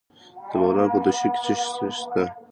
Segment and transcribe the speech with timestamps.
[0.49, 2.23] د بغلان په دوشي کې څه شی شته؟